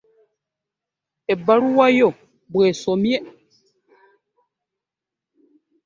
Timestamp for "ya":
1.97-2.03